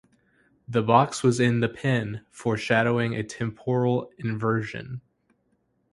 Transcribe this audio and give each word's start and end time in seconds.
The 0.67 0.81
box 0.81 1.21
was 1.21 1.39
in 1.39 1.59
the 1.59 1.69
pen, 1.69 2.25
foreshadowing 2.31 3.13
a 3.13 3.21
temporal 3.21 4.11
inversion. 4.17 5.01